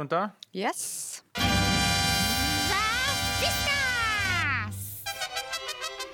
[0.00, 1.22] Pronta Yes.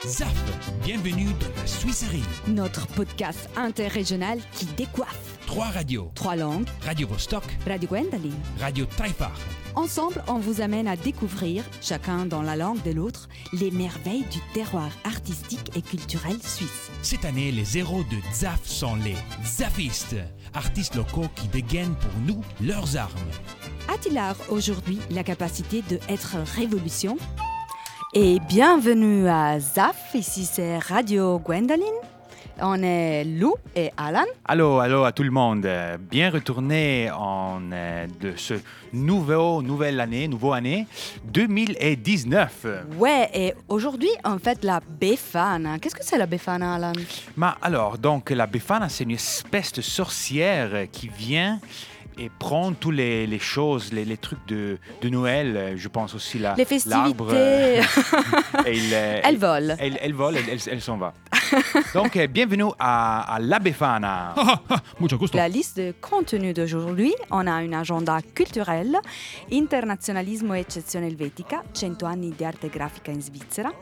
[0.04, 0.34] ZAF,
[0.82, 2.24] bienvenue dans la Suisserie.
[2.48, 5.38] Notre podcast interrégional qui décoiffe.
[5.46, 6.10] Trois radios.
[6.16, 8.34] Trois langues, Radio Vostok, Radio Gwendoline.
[8.58, 9.38] Radio Taifar.
[9.76, 14.40] Ensemble, on vous amène à découvrir, chacun dans la langue de l'autre, les merveilles du
[14.54, 16.90] terroir artistique et culturel suisse.
[17.02, 20.16] Cette année, les héros de ZAF sont les ZAFistes,
[20.54, 23.12] artistes locaux qui dégainent pour nous leurs armes.
[23.96, 24.20] A-t-il
[24.50, 27.16] aujourd'hui la capacité de être révolution
[28.12, 31.86] Et bienvenue à ZAF, ici c'est Radio Gwendoline.
[32.60, 34.26] On est Lou et Alan.
[34.44, 35.66] Allô, allô à tout le monde.
[36.10, 38.54] Bien retourné en euh, de ce
[38.92, 40.86] nouveau, nouvelle année, nouveau année
[41.32, 42.66] 2019.
[42.98, 45.78] Ouais, et aujourd'hui, on fait la Befana.
[45.78, 46.92] Qu'est-ce que c'est la Befana, Alan?
[47.38, 51.60] Mais alors, donc, la Befana, c'est une espèce de sorcière qui vient
[52.18, 55.74] et prend tous les, les choses, les, les trucs de, de Noël.
[55.76, 57.80] Je pense aussi la, Les l'arbre, festivités.
[58.66, 59.76] et euh, Elle vole.
[59.78, 61.12] Elle, elle vole, elle, elle- elle s'en va.
[61.94, 64.34] Donc, euh, bienvenue à, à la Befana.
[64.98, 65.36] Mucho gusto.
[65.36, 68.96] La liste de contenu d'aujourd'hui, on a un agenda culturel,
[69.50, 73.72] internazionalismo e eccezione helvetica, 100 anni di arte grafica in Svizzera,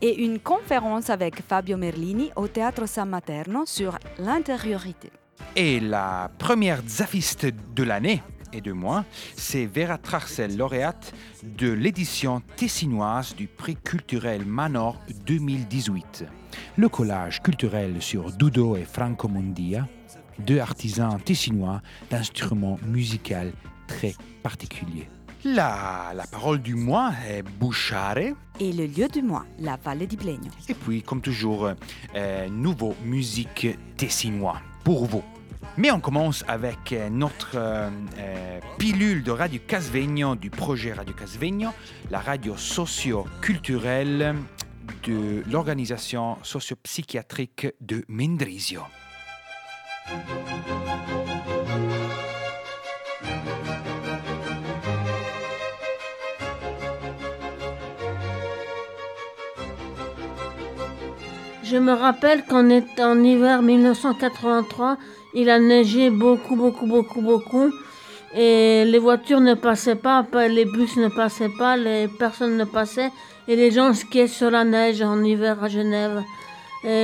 [0.00, 5.10] et une conférence avec Fabio Merlini au Théâtre San Materno sur l'intériorité.
[5.56, 9.04] Et la première zafiste de l'année et de moi,
[9.36, 16.24] c'est Vera Trarcel, lauréate de l'édition tessinoise du prix culturel Manor 2018.
[16.76, 19.86] Le collage culturel sur Dudo et Franco Mondia,
[20.38, 23.52] deux artisans tessinois d'instruments musicaux
[23.86, 25.08] très particuliers.
[25.44, 28.34] La, la parole du mois est Bouchare.
[28.58, 30.50] Et le lieu du mois, la Valle di Blegno.
[30.68, 31.70] Et puis, comme toujours,
[32.14, 33.66] euh, nouveau musique
[33.96, 35.22] tessinois pour vous.
[35.76, 41.14] Mais on commence avec euh, notre euh, euh, pilule de Radio Casvegno, du projet Radio
[41.14, 41.70] Casvegno,
[42.10, 44.34] la radio socio-culturelle
[45.04, 48.82] de l'organisation socio-psychiatrique de Mendrisio.
[61.70, 64.96] Je me rappelle qu'en en hiver 1983,
[65.34, 67.70] il a neigé beaucoup, beaucoup, beaucoup, beaucoup.
[68.34, 73.12] Et les voitures ne passaient pas, les bus ne passaient pas, les personnes ne passaient.
[73.46, 76.24] Et les gens skiaient sur la neige en hiver à Genève.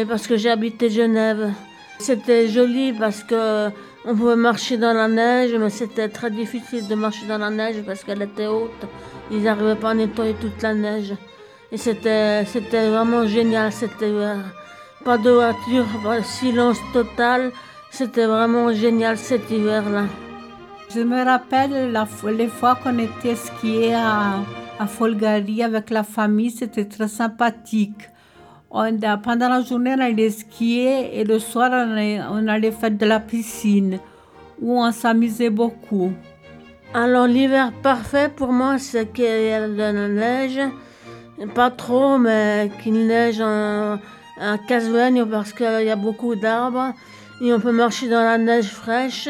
[0.09, 1.53] Parce que j'ai habité Genève.
[2.00, 3.69] C'était joli parce que
[4.05, 7.76] on pouvait marcher dans la neige, mais c'était très difficile de marcher dans la neige
[7.87, 8.84] parce qu'elle était haute.
[9.31, 11.15] Ils n'arrivaient pas à nettoyer toute la neige.
[11.72, 14.37] Et c'était, c'était vraiment génial cet hiver.
[15.04, 17.50] Pas de voiture, pas- silence total.
[17.91, 20.05] C'était vraiment génial cet hiver-là.
[20.94, 24.41] Je me rappelle la les fois qu'on était skier à,
[24.78, 28.09] à Folgari avec la famille, c'était très sympathique.
[28.71, 32.91] On pendant la journée, on allait skier et le soir, on allait, on allait faire
[32.91, 33.99] de la piscine
[34.60, 36.12] où on s'amusait beaucoup.
[36.94, 40.60] Alors l'hiver parfait pour moi, c'est qu'il y a de la neige.
[41.55, 43.99] Pas trop, mais qu'il neige en,
[44.41, 46.93] en Casvegno parce qu'il y a beaucoup d'arbres.
[47.43, 49.29] Et on peut marcher dans la neige fraîche.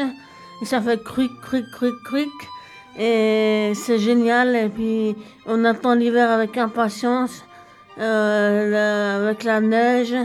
[0.61, 2.29] Et ça fait cric, cric, cric, cric.
[2.97, 4.55] Et c'est génial.
[4.55, 7.43] Et puis on attend l'hiver avec impatience.
[7.99, 10.15] euh, avec la neige.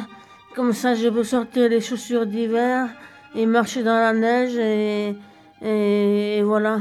[0.54, 2.88] Comme ça, je peux sortir les chaussures d'hiver
[3.34, 4.56] et marcher dans la neige.
[5.62, 6.80] Et voilà.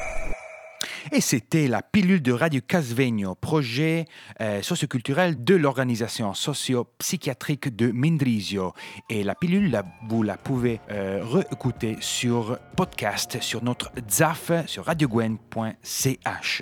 [1.13, 4.05] Et c'était la pilule de Radio Casvegno, projet
[4.39, 8.73] euh, socioculturel de l'organisation socio-psychiatrique de Mendrisio.
[9.09, 16.61] Et la pilule, vous la pouvez euh, réécouter sur podcast sur notre ZAF sur radiogwen.ch.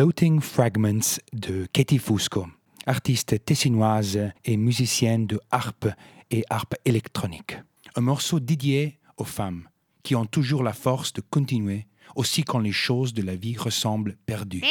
[0.00, 2.46] Floating Fragments de Katie Fusco,
[2.86, 5.88] artiste tessinoise et musicienne de harpe
[6.30, 7.58] et harpe électronique.
[7.96, 9.68] Un morceau dédié aux femmes
[10.02, 11.86] qui ont toujours la force de continuer,
[12.16, 14.62] aussi quand les choses de la vie ressemblent perdues.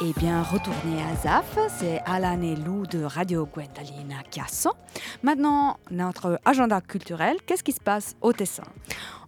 [0.00, 4.72] Eh bien, retournez à ZAF, c'est Alan et Lou de Radio Gwendalina Chiasso.
[5.22, 8.64] Maintenant, notre agenda culturel, qu'est-ce qui se passe au Tessin?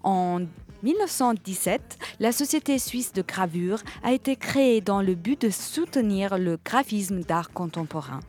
[0.02, 0.40] En
[0.86, 6.58] 1917, la Société suisse de gravure a été créée dans le but de soutenir le
[6.64, 8.20] graphisme d'art contemporain.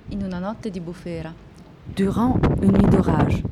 [0.09, 1.33] In una notte di bufera,
[1.95, 3.43] Durant une nuit d'orage,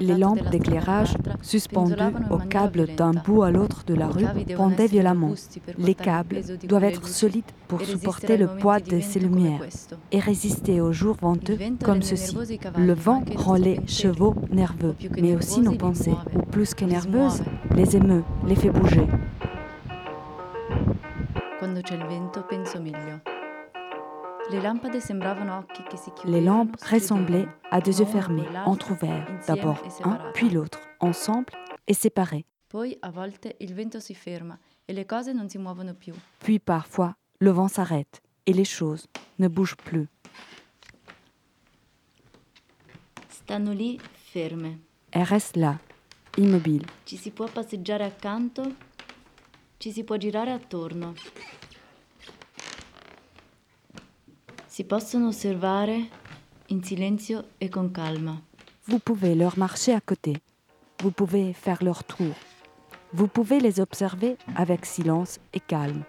[0.00, 4.06] les lampes d'éclairage suspendues penzolavano in au maniera câble d'un bout à l'autre de la
[4.08, 4.26] rue
[4.56, 5.34] pendaient violemment.
[5.78, 9.62] Les câbles doivent être solides pour supporter le poids de ces lumières
[10.12, 12.36] et résister aux jours venteux comme ceci.
[12.76, 17.42] Le vent rend les chevaux nerveux, mais aussi nos pensées, ou plus que nerveuses,
[17.74, 19.06] les émeut, les fait bouger.
[21.58, 23.37] Quando c'è il vento penso meglio.
[24.50, 25.60] Les chiudevano,
[26.40, 31.52] lampes ressemblaient à des yeux fermés, entr'ouverts, d'abord un, puis l'autre, ensemble
[31.86, 32.46] et séparés.
[32.68, 36.14] Poi a volte il vento si ferma e le cose non si muovono più.
[36.40, 39.06] Puis parfois, le vent s'arrête et les choses
[39.38, 40.08] ne bougent plus.
[43.28, 43.98] Stanno lì
[44.32, 44.78] ferme.
[45.10, 45.78] Elles restent là,
[46.36, 46.86] immobiles.
[47.04, 48.62] Ci si può passeggiare accanto,
[49.78, 51.14] ci si può girare attorno.
[54.78, 56.08] Si possono osservare
[56.66, 58.40] in silenzio e con calma.
[58.86, 60.36] Vous pouvez leur marcher à côté.
[61.02, 62.32] Vous pouvez faire leur tour.
[63.12, 66.04] Vous pouvez les observer avec silence et calme.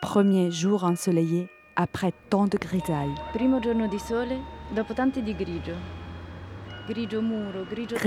[0.00, 3.14] Premier jour ensoleillé après tant de grisailles.
[3.34, 4.40] Primo giorno di sole
[4.74, 6.03] dopo tanti di grigio.
[6.86, 7.08] Gris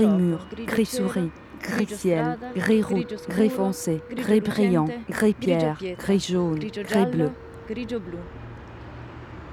[0.06, 1.30] mur, gris souris,
[1.60, 7.30] gris ciel, gris scuro, gris foncé, gris brillant, gris pierre, gris jaune, gris bleu.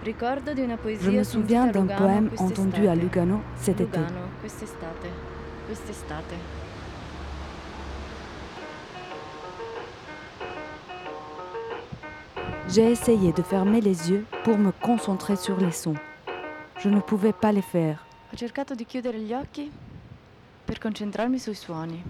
[0.05, 3.99] Je me souviens d'un poème entendu à Lugano cet été.
[12.67, 15.95] J'ai essayé de fermer les yeux pour me concentrer sur les sons.
[16.79, 18.04] Je ne pouvais pas les faire.
[18.35, 19.71] Ho cercato di chiudere gli occhi
[20.65, 22.03] per concentrarmi sui suoni.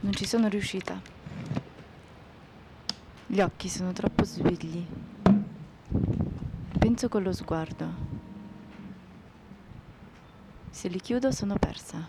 [0.00, 1.00] Non ci sono riuscita.
[3.24, 4.84] Gli occhi sono troppo svegli.
[6.76, 7.86] Penso con lo sguardo.
[10.68, 12.04] Se li chiudo sono persa.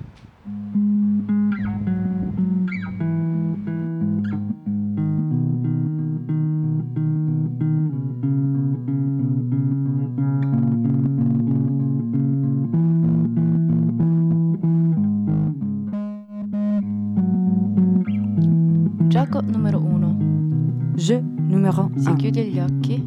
[22.10, 22.16] 1.
[22.18, 23.02] chiudi gli occhi,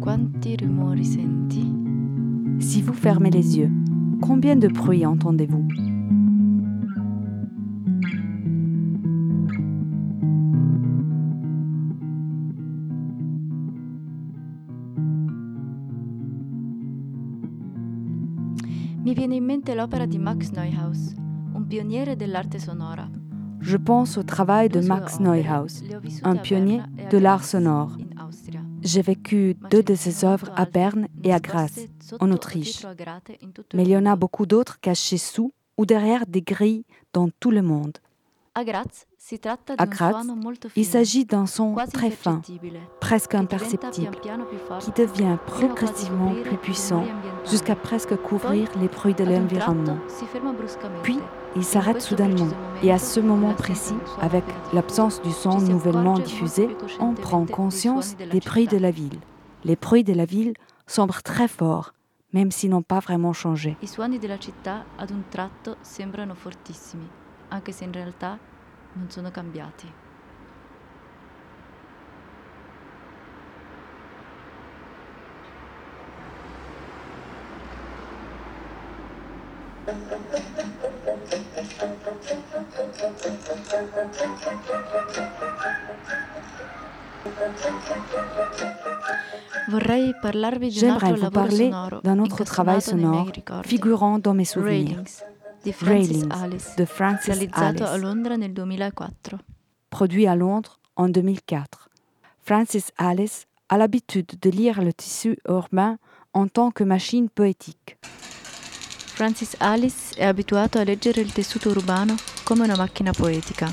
[0.00, 1.60] quanti rumori senti?
[2.58, 3.70] Si vous fermez les yeux,
[4.20, 5.66] combien de bruits entendez-vous?
[19.02, 21.14] Mi viene in mente l'opera di Max Neuhaus,
[21.52, 23.17] un pioniere dell'arte sonora.
[23.60, 25.82] Je pense au travail de Max Neuhaus,
[26.22, 27.92] un pionnier de l'art sonore.
[28.82, 31.86] J'ai vécu deux de ses œuvres à Berne et à Graz,
[32.20, 32.86] en Autriche.
[33.74, 37.50] Mais il y en a beaucoup d'autres cachées sous ou derrière des grilles dans tout
[37.50, 37.98] le monde.
[38.54, 39.06] À Graz,
[40.74, 42.40] il s'agit d'un son très fin,
[43.00, 44.16] presque imperceptible,
[44.80, 47.04] qui devient progressivement plus puissant
[47.48, 49.98] jusqu'à presque couvrir les bruits de l'environnement.
[51.02, 51.18] Puis,
[51.56, 52.48] il s'arrête soudainement.
[52.82, 56.68] Et à ce moment précis, avec l'absence du son nouvellement diffusé,
[57.00, 59.18] on prend conscience des bruits de la ville.
[59.64, 60.54] Les bruits de la ville
[60.86, 61.92] semblent très forts,
[62.32, 63.76] même s'ils n'ont pas vraiment changé.
[63.82, 67.08] I suoni della città un tratto sembrano fortissimi,
[67.50, 68.38] anche se in realtà
[68.94, 69.86] non sono cambiati.
[69.86, 69.96] Vorrei
[78.70, 79.06] parlarvi
[79.38, 79.77] di un altro
[90.70, 91.70] J'aimerais vous parler
[92.04, 93.30] d'un autre travail sonore
[93.64, 95.02] figurant dans mes souvenirs.
[95.82, 96.28] Railings
[96.78, 99.34] de Francis Alice, Londra nel 2004.
[99.90, 101.90] produit à Londres en 2004.
[102.40, 105.98] Francis Alice a l'habitude de lire le tissu urbain
[106.32, 107.98] en tant que machine poétique.
[109.18, 113.66] Francis Alice è abituato a leggere il tessuto urbano come una macchina poetica.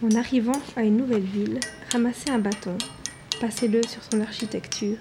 [0.00, 1.58] En arrivant à une nouvelle ville,
[1.90, 2.78] ramassez un bâton,
[3.40, 4.98] passez-le sur son architecture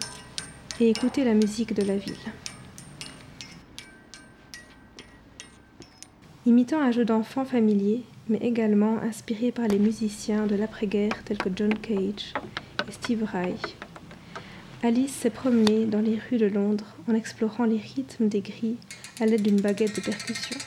[0.80, 2.34] et écoutez la musique de la ville.
[6.48, 11.50] Imitant un jeu d'enfant familier, mais également inspiré par les musiciens de l'après-guerre tels que
[11.56, 12.34] John Cage
[12.88, 13.76] et Steve Reich,
[14.86, 18.78] Alice s'est promenée dans les rues de Londres en explorant les rythmes des grilles
[19.20, 20.60] à l'aide d'une baguette de percussion.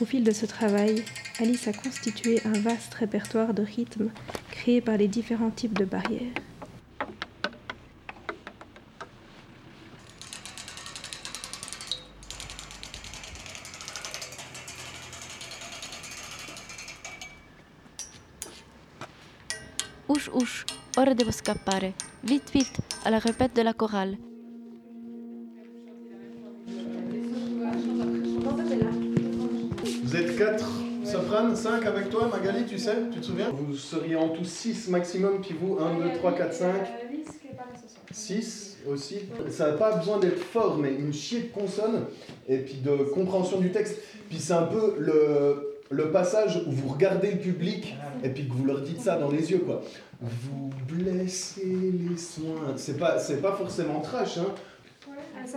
[0.00, 1.02] Au fil de ce travail,
[1.40, 4.10] Alice a constitué un vaste répertoire de rythmes
[4.52, 6.20] créés par les différents types de barrières.
[21.32, 22.11] Scappare.
[22.24, 24.16] Vite vite, alla répète de la chorale.
[30.04, 30.70] Vous êtes 4
[31.04, 33.50] sopranes, 5 avec toi, Magali, tu sais, tu te souviens?
[33.50, 36.72] Vous seriez en tout 6 maximum, puis vous, 1, 2, 3, 4, 5.
[38.12, 39.20] 6 aussi.
[39.50, 42.04] Ça n'a pas besoin d'être fort, mais une chier de consonne
[42.48, 43.98] et puis de compréhension du texte.
[44.28, 47.94] Puis c'est un peu le, le passage où vous regardez le public
[48.24, 49.82] et puis que vous leur dites ça dans les yeux, quoi.
[50.20, 52.74] Vous blessez les soins.
[52.76, 54.54] C'est pas, c'est pas forcément trash, hein.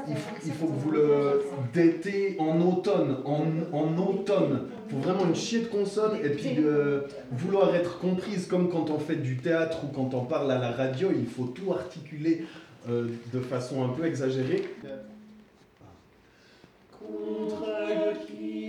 [0.08, 4.68] Il faut, il faut que vous le d'été en automne, en, en automne.
[4.88, 7.02] Il faut vraiment une chier de consonne et puis euh,
[7.32, 10.72] vouloir être comprise comme quand on fait du théâtre ou quand on parle à la
[10.72, 12.46] radio, il faut tout articuler
[12.90, 14.64] euh, de façon un peu exagérée.
[16.92, 17.66] Contre
[18.26, 18.65] qui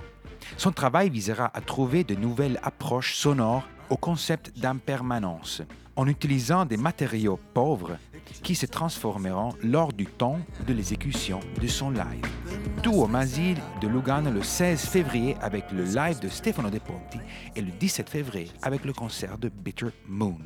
[0.57, 5.62] Son travail visera à trouver de nouvelles approches sonores au concept d'impermanence,
[5.96, 7.96] en utilisant des matériaux pauvres
[8.42, 12.27] qui se transformeront lors du temps de l'exécution de son live.
[12.83, 17.18] Tout au Masil de Lugano le 16 février avec le live de Stefano De Ponti
[17.57, 20.38] et le 17 février avec le concert de Bitter Moon.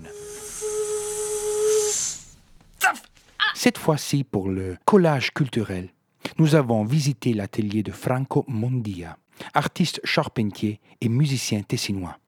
[3.55, 5.90] Cette fois-ci pour le collage culturel,
[6.38, 9.16] nous avons visité l'atelier de Franco Mondia,
[9.54, 12.18] artiste charpentier et musicien tessinois.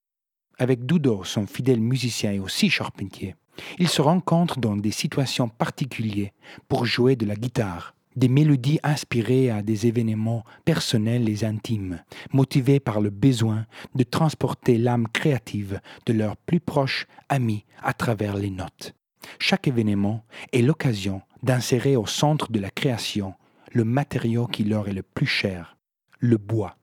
[0.58, 3.34] Avec Dudo, son fidèle musicien et aussi charpentier,
[3.78, 6.30] ils se rencontrent dans des situations particulières
[6.68, 12.80] pour jouer de la guitare, des mélodies inspirées à des événements personnels et intimes, motivés
[12.80, 18.50] par le besoin de transporter l'âme créative de leurs plus proches amis à travers les
[18.50, 18.94] notes.
[19.38, 23.34] Chaque événement est l'occasion d'insérer au centre de la création
[23.72, 25.76] le matériau qui leur est le plus cher,
[26.20, 26.76] le bois,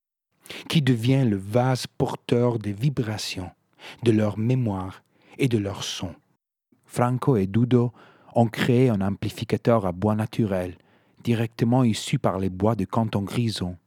[0.69, 3.51] qui devient le vase porteur des vibrations,
[4.03, 5.03] de leur mémoire
[5.37, 6.13] et de leur son.
[6.85, 7.91] Franco et Dudo
[8.35, 10.77] ont créé un amplificateur à bois naturel,
[11.23, 13.77] directement issu par les bois de Canton Grison,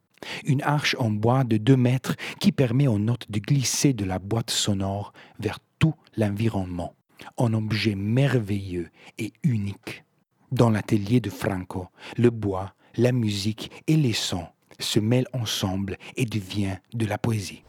[0.43, 4.19] une arche en bois de 2 mètres qui permet aux notes de glisser de la
[4.19, 6.93] boîte sonore vers tout l'environnement,
[7.37, 10.03] un objet merveilleux et unique.
[10.51, 14.47] Dans l'atelier de Franco, le bois, la musique et les sons
[14.79, 17.63] se mêlent ensemble et deviennent de la poésie.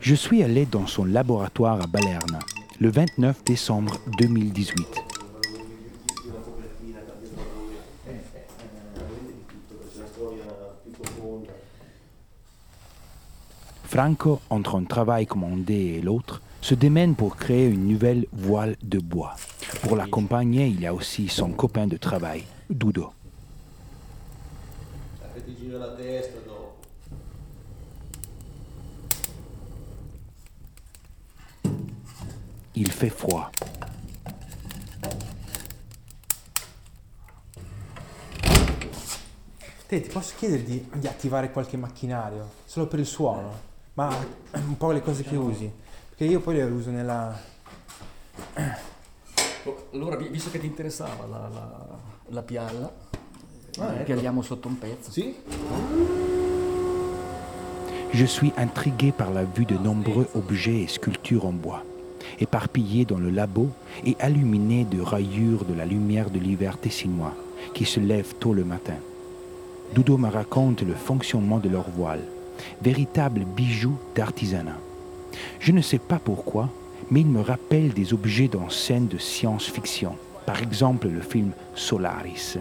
[0.00, 2.38] Je suis allé dans son laboratoire à Balerne
[2.80, 5.04] le 29 décembre 2018.
[13.84, 18.98] Franco, entre un travail commandé et l'autre, se démène pour créer une nouvelle voile de
[18.98, 19.36] bois.
[19.82, 23.12] Pour l'accompagner, il y a aussi son copain de travail, Dudo.
[32.72, 33.48] Il fait froid.
[39.86, 42.50] Te, ti posso chiedere di, di attivare qualche macchinario?
[42.64, 43.52] Solo per il suono?
[43.94, 44.08] Ma
[44.52, 45.70] un po' le cose che usi?
[46.08, 47.40] Perché io poi le uso nella...
[49.92, 52.92] Allora, vi- visto che ti interessava la, la, la pialla,
[53.78, 54.04] Ah, ecco.
[54.04, 55.10] pialliamo sotto un pezzo.
[55.10, 55.34] Sì?
[58.12, 61.82] Je suis intrigué par la vue de nombreux objets et sculptures en bois,
[62.38, 63.70] éparpillés dans le labo
[64.04, 67.34] et illuminés de rayures de la lumière de l'hiver tessinois
[67.72, 68.98] qui se lève tôt le matin.
[69.94, 72.22] Dudo me raconte le fonctionnement de leur voile,
[72.82, 74.78] véritable bijou d'artisanat.
[75.58, 76.68] Je ne sais pas pourquoi,
[77.10, 80.14] mais il me rappelle des objets dans scènes de science-fiction,
[80.46, 82.58] par exemple le film Solaris.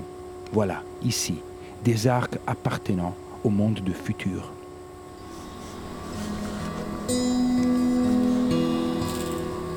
[0.54, 1.42] Voilà, ici,
[1.84, 4.52] des arcs appartenant au monde de futur.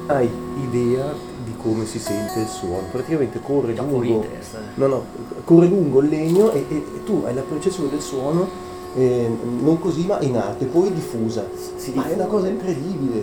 [0.08, 0.28] Hai
[0.62, 1.12] idea
[1.44, 2.86] di come si sente il suono?
[2.92, 5.04] Praticamente corre Da lungo, in testa, no, no,
[5.44, 8.48] corre lungo il legno e, e- e tu hai la percezione del suono
[8.94, 9.28] eh,
[9.60, 11.44] non così ma in arte, poi diffusa.
[11.94, 13.22] ma è una cosa incredibile.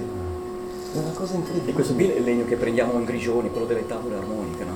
[0.93, 1.71] È una cosa incredibile.
[1.71, 4.73] E questo qui è il legno che prendiamo in grigioni, quello delle tavole armoniche, no?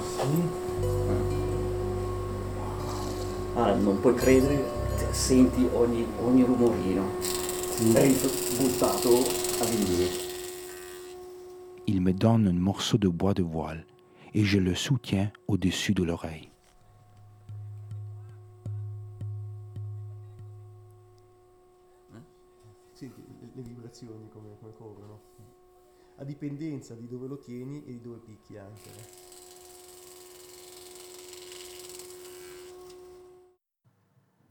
[3.59, 4.63] Ah, non puoi credere,
[5.11, 7.09] senti ogni, ogni rumorino.
[7.91, 9.09] Dentro, buttato
[9.63, 10.21] all'indietro.
[11.85, 13.83] Il me donne un morceau de bois de voile
[14.35, 16.51] et je le soutiens au-dessus de l'oreille.
[22.93, 23.23] Senti
[23.55, 25.21] le, vibrazioni come, come corrono.
[26.17, 29.26] A dipendenza di dove lo tieni e di dove picchi anche.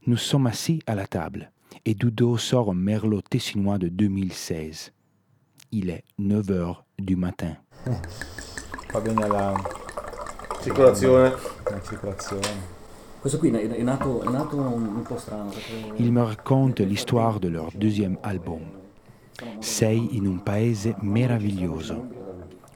[0.07, 1.51] Nous sommes assis à la table
[1.83, 4.93] et Dudo sort un merlot tessinois de 2016.
[5.73, 7.57] Il est 9 heures du matin.
[8.93, 9.53] Va bene la...
[10.63, 11.33] Circolazione.
[11.69, 12.39] La circolazione.
[15.99, 18.61] Me raconte l'histoire de leur deuxième album,
[19.59, 21.95] Sei in un paese meraviglioso,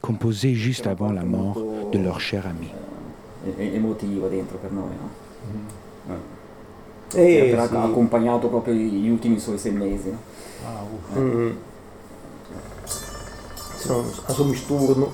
[0.02, 2.68] composé juste avant la mort de leur cher ami.
[3.46, 4.90] dentro per noi,
[6.08, 6.41] no?
[7.14, 7.50] Eh.
[7.50, 7.74] Che ha sì.
[7.74, 10.14] accompagnato proprio gli ultimi suoi sei mesi.
[10.64, 10.80] Ah,
[11.18, 11.50] Mm.
[13.76, 15.12] Sono a somisturno.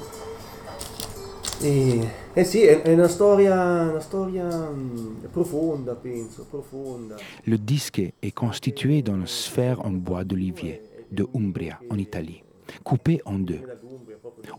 [1.61, 3.55] E, eh sì, è, è una storia,
[3.91, 7.17] una storia mm, profonda, penso, profonda.
[7.45, 10.81] Le disque est constitué d'une sphère en bois d'olivier
[11.11, 12.43] de Umbria, en Italie,
[12.85, 13.63] coupée en deux.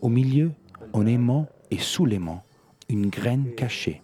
[0.02, 0.50] Au milieu,
[0.92, 2.42] en aimant et sous l'aimant,
[2.88, 4.02] une graine cachée.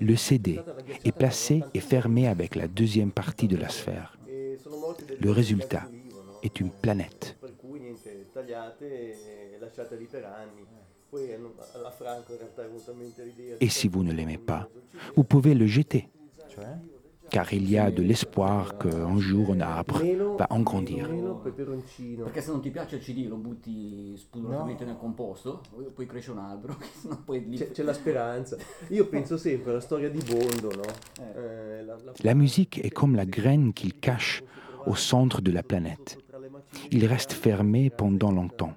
[0.00, 0.60] Le CD
[1.04, 4.16] est placé et fermé avec la deuxième partie de la sphère.
[5.20, 5.84] Le résultat
[6.42, 7.36] est une planète.
[13.60, 14.68] Et si vous ne l'aimez pas,
[15.16, 16.08] vous pouvez le jeter?
[17.30, 20.00] Car il y a de l'espoir qu'un jour un arbre
[20.38, 21.08] va en grandir.
[21.10, 22.24] Meno peperoncino.
[22.24, 25.60] Perché se non ti piace il CD lo butti spudorosamente nel composto,
[25.94, 27.56] poi cresce un albero, che sennò poi lì...
[27.56, 28.56] C'è, c'è la speranza.
[28.88, 30.82] Io penso sempre alla storia di Bondo, no?
[31.34, 34.42] Eh, la- la- La musique est comme la graine qu'il cache
[34.86, 36.16] au centre de la planète.
[36.90, 38.74] Il reste fermé pendant longtemps,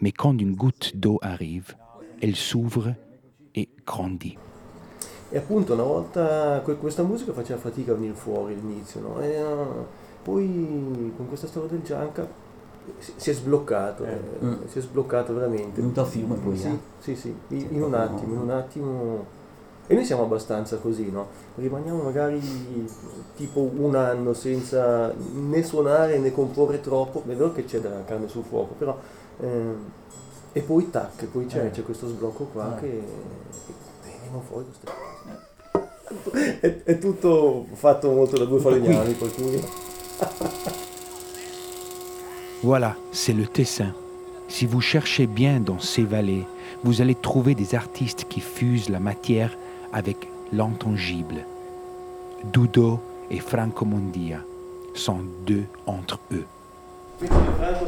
[0.00, 1.76] mais quand une goutte d'eau arrive,
[2.20, 2.94] elle s'ouvre
[3.54, 4.36] et grandit.
[5.28, 9.20] E appunto una volta que- questa musica faceva fatica a venire fuori all'inizio, no?
[9.20, 9.84] E, uh,
[10.22, 12.26] poi con questa storia del Gianca
[12.98, 14.54] si, è sbloccato, eh, Mm.
[14.68, 15.80] si è sbloccato veramente.
[15.80, 16.78] Venuto a fiume poi, Sì, eh?
[17.00, 19.24] sì, sì, in, in un attimo, in un attimo.
[19.88, 21.26] E noi siamo abbastanza così, no?
[21.56, 22.40] Rimaniamo magari
[23.36, 28.28] tipo un anno senza né suonare né comporre troppo, è vero che c'è della carne
[28.28, 28.96] sul fuoco, però...
[29.40, 29.76] ehm,
[30.52, 31.70] e poi tac, poi c'è, Eh.
[31.70, 32.80] c'è questo sblocco qua Eh.
[32.80, 33.02] che...
[33.66, 33.72] che
[34.22, 35.15] vengono fuori queste cose.
[36.60, 39.60] È, è tutto fatto molto da due falegnami, per cui...
[42.62, 43.92] Voilà, c'est le Tessin.
[44.48, 46.46] Si vous cherchez bien dans ces vallées,
[46.82, 49.56] vous allez trouver des artistes qui fusent la matière
[49.92, 51.44] avec l'intangible.
[52.52, 53.00] Dudo
[53.30, 54.40] et Franco Mondia
[54.94, 56.46] sont deux entre eux.
[57.18, 57.86] Franco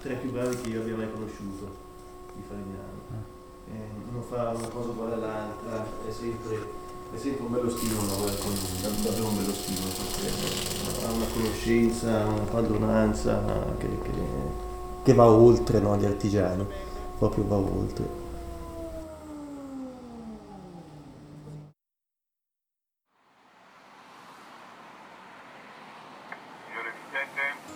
[0.00, 1.76] tra i più bravi che io abbia mai conosciuto,
[2.38, 3.28] i falegnami.
[3.68, 6.56] Eh, non fa una cosa uguale all'altra, è sempre,
[7.12, 11.10] è sempre un bello stimolo lavorare con lui, dav- davvero un bello stimolo, perché ha
[11.10, 13.42] una conoscenza, una padronanza
[13.76, 14.10] che, che,
[15.02, 16.66] che va oltre no, gli artigiani,
[17.18, 18.18] proprio va oltre.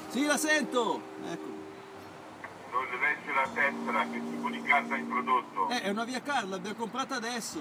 [0.09, 1.14] Sì, la sento!
[3.35, 3.43] Ecco.
[3.43, 5.69] non le legge la tessera, che tipo di carta ha introdotto?
[5.71, 7.59] Eh, è una via Carla, l'abbiamo comprata adesso.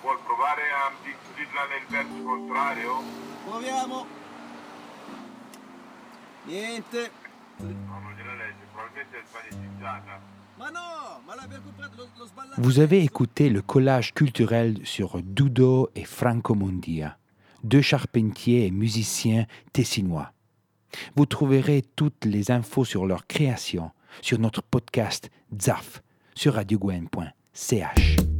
[0.00, 3.02] Vuol provare a inserirla nel verso contrario?
[3.44, 4.06] Proviamo.
[6.44, 7.10] Niente.
[7.56, 7.66] No,
[8.00, 10.20] non gliela legge, probabilmente è sbaglieggiata.
[10.56, 12.60] Ma no, ma l'abbiamo comprata, lo, lo sballato.
[12.60, 17.18] Vous avez écouté le collage culturel sur Dudo et Franco Mondia,
[17.62, 20.32] deux charpentiers et musiciens tessinois.
[21.16, 23.90] Vous trouverez toutes les infos sur leur création
[24.22, 26.02] sur notre podcast ZAF
[26.34, 28.37] sur radiogwen.ch.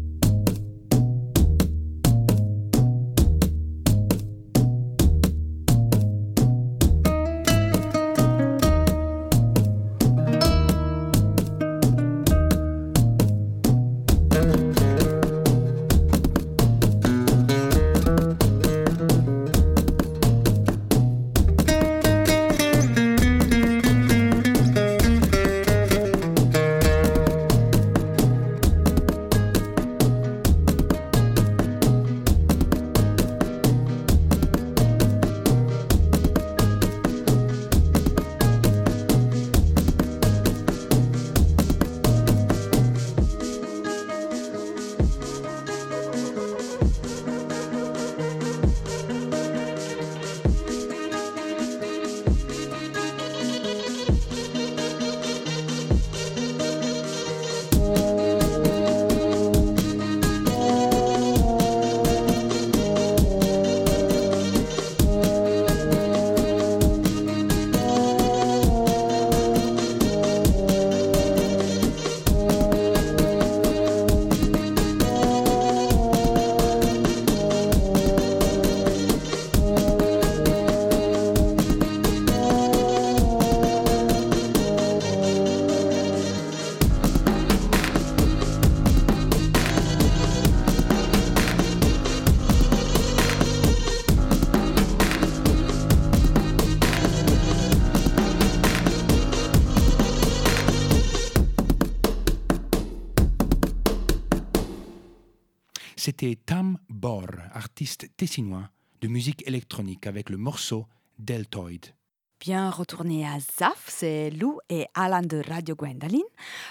[107.96, 108.70] tessinois
[109.00, 110.86] de musique électronique avec le morceau
[111.18, 111.92] Deltoid.
[112.40, 116.22] Bien retourné à ZAF, c'est Lou et Alan de Radio Gwendoline.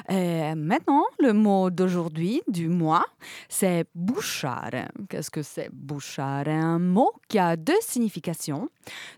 [0.10, 3.06] Euh, maintenant, le mot d'aujourd'hui, du mois,
[3.50, 4.72] c'est bouchard.
[5.10, 6.48] Qu'est-ce que c'est bouchard?
[6.48, 8.70] Un mot qui a deux significations.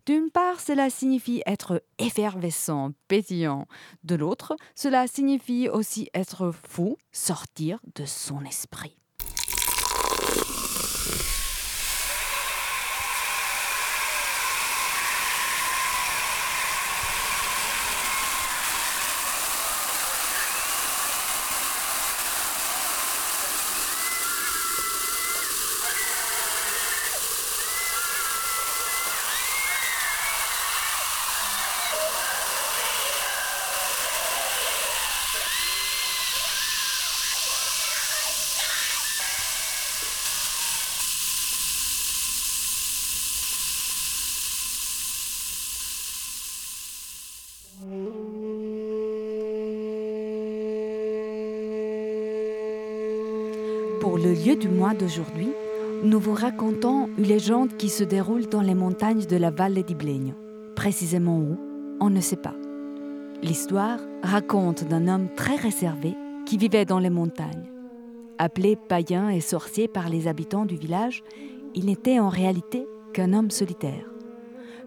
[0.07, 3.67] D'une part, cela signifie être effervescent, pétillant.
[4.03, 8.98] De l'autre, cela signifie aussi être fou, sortir de son esprit.
[53.99, 55.49] Pour le lieu du mois d'aujourd'hui,
[56.03, 60.33] nous vous racontons une légende qui se déroule dans les montagnes de la vallée d'Iblegno.
[60.73, 61.57] Précisément où,
[61.99, 62.55] on ne sait pas.
[63.43, 67.69] L'histoire raconte d'un homme très réservé qui vivait dans les montagnes.
[68.37, 71.21] Appelé païen et sorcier par les habitants du village,
[71.75, 74.09] il n'était en réalité qu'un homme solitaire.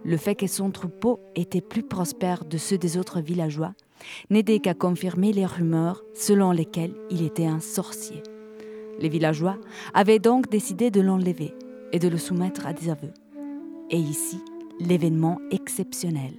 [0.06, 3.74] Le fait que son troupeau était plus prospère de ceux des autres villageois
[4.30, 8.22] n'aidait qu'à confirmer les rumeurs selon lesquelles il était un sorcier.
[9.02, 9.58] Les villageois
[9.94, 11.54] avaient donc décidé de l'enlever
[11.92, 13.12] et de le soumettre à des aveux.
[13.90, 14.38] Et ici,
[14.78, 16.32] l'événement exceptionnel.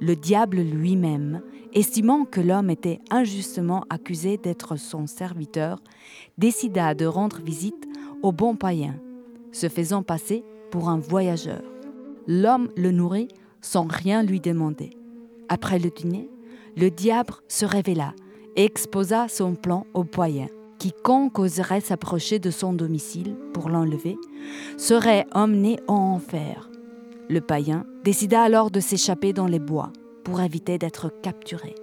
[0.00, 1.42] Le diable lui-même,
[1.74, 5.78] estimant que l'homme était injustement accusé d'être son serviteur,
[6.38, 7.86] décida de rendre visite
[8.22, 8.94] au bon païen,
[9.52, 11.62] se faisant passer pour un voyageur.
[12.26, 13.28] L'homme le nourrit
[13.60, 14.90] sans rien lui demander.
[15.50, 16.30] Après le dîner,
[16.78, 18.14] le diable se révéla
[18.56, 20.48] et exposa son plan au païen.
[20.86, 24.16] Quiconque oserait s'approcher de son domicile pour l'enlever
[24.76, 26.70] serait emmené en enfer.
[27.28, 29.90] Le païen décida alors de s'échapper dans les bois
[30.22, 31.74] pour éviter d'être capturé.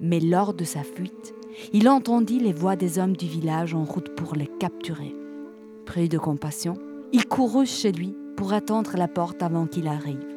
[0.00, 1.32] Mais lors de sa fuite,
[1.72, 5.16] il entendit les voix des hommes du village en route pour les capturer.
[5.86, 6.74] Pris de compassion,
[7.14, 10.28] il courut chez lui pour attendre la porte avant qu'il arrive.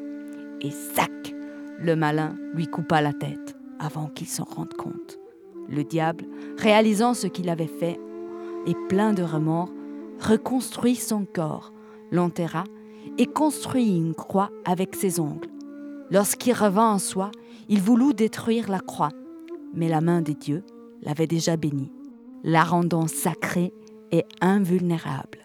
[0.61, 1.35] Et sac
[1.79, 5.19] Le malin lui coupa la tête avant qu'il s'en rende compte.
[5.67, 6.25] Le diable,
[6.57, 7.99] réalisant ce qu'il avait fait
[8.65, 9.71] et plein de remords,
[10.19, 11.73] reconstruit son corps,
[12.11, 12.63] l'enterra
[13.17, 15.49] et construit une croix avec ses ongles.
[16.11, 17.31] Lorsqu'il revint en soi,
[17.69, 19.11] il voulut détruire la croix,
[19.73, 20.63] mais la main des dieux
[21.01, 21.91] l'avait déjà bénie,
[22.43, 23.73] la rendant sacrée
[24.11, 25.39] et invulnérable.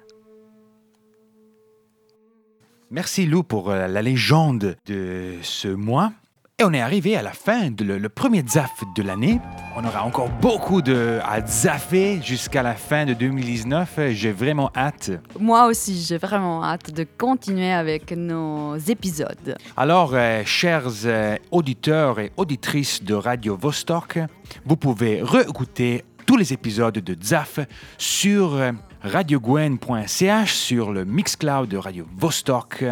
[2.90, 6.12] Merci Lou pour euh, la légende de ce mois.
[6.60, 9.40] Et on est arrivé à la fin, de le, le premier ZAF de l'année.
[9.76, 13.98] On aura encore beaucoup de, à ZAFer jusqu'à la fin de 2019.
[14.10, 15.10] J'ai vraiment hâte.
[15.38, 19.56] Moi aussi, j'ai vraiment hâte de continuer avec nos épisodes.
[19.74, 24.18] Alors, euh, chers euh, auditeurs et auditrices de Radio Vostok,
[24.66, 27.60] vous pouvez réécouter tous les épisodes de ZAF
[27.96, 32.84] sur euh, radiogwen.ch, sur le Mixcloud de Radio Vostok.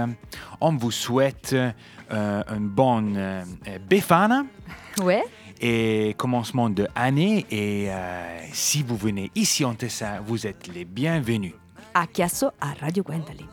[0.62, 1.54] On vous souhaite
[2.10, 3.44] une bonne euh,
[3.88, 4.44] Befana.
[5.02, 5.24] Ouais.
[5.60, 7.46] Et commencement de année.
[7.50, 11.54] Et euh, si vous venez ici en Tessin, vous êtes les bienvenus.
[11.94, 13.46] A Chiasso à Radio Gwendoline.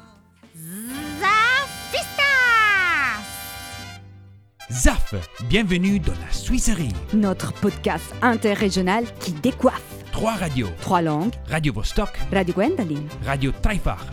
[4.72, 5.14] ZAF,
[5.48, 6.92] bienvenue dans la Suisserie.
[7.14, 9.82] Notre podcast interrégional qui décoiffe.
[10.12, 10.70] Trois radios.
[10.82, 11.34] Trois langues.
[11.50, 13.08] Radio Vostok, Radio Gwendoline.
[13.24, 14.06] Radio Taifar.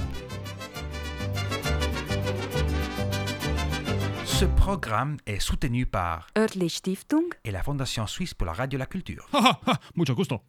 [4.43, 7.29] Ce programme est soutenu par Örtlich Stiftung.
[7.45, 9.29] et la Fondation suisse pour la radio et la culture.
[9.95, 10.41] Mucho gusto.